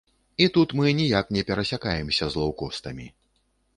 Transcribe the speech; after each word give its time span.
І 0.45 0.45
тут 0.55 0.69
мы 0.79 0.93
ніяк 1.01 1.29
не 1.37 1.43
перасякаемся 1.49 2.25
з 2.33 2.43
лоўкостамі. 2.45 3.07